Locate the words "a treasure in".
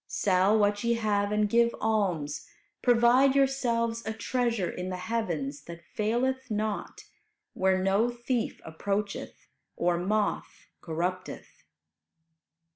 4.03-4.89